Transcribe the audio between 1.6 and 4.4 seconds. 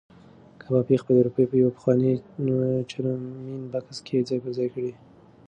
یو پخواني څرمنین بکس کې ځای